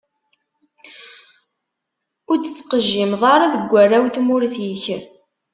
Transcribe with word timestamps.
Ur 2.29 2.37
d-tettqejjimeḍ 2.37 3.23
ara 3.33 3.51
deg 3.53 3.63
warraw 3.71 4.03
n 4.05 4.09
tmurt-ik. 4.15 4.85